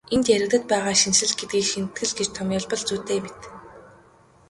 [0.15, 3.39] Энд яригдаад байгаа шинэчлэл гэдгийг шинэтгэл гэж томьёолбол зүйтэй мэт.